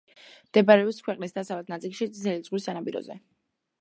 [0.45, 3.19] მდებარეობს ქვეყნის დასავლეთ ნაწილში წითელი ზღვის სანაპიროზე.